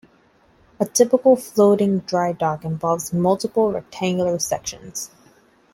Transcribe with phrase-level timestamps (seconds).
[0.79, 5.11] A typical floating dry dock involves multiple rectangular sections.